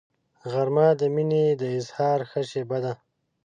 غرمه 0.51 0.87
د 0.99 1.01
مینې 1.15 1.43
د 1.61 1.63
اظهار 1.79 2.19
ښه 2.29 2.41
شیبه 2.49 2.77
ده 2.83 2.93